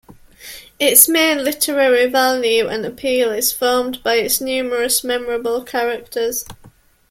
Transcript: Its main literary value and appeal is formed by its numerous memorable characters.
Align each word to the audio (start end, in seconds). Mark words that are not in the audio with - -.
Its 0.79 1.07
main 1.07 1.43
literary 1.43 2.07
value 2.07 2.65
and 2.67 2.83
appeal 2.87 3.31
is 3.31 3.53
formed 3.53 4.01
by 4.01 4.15
its 4.15 4.41
numerous 4.41 5.03
memorable 5.03 5.63
characters. 5.63 6.43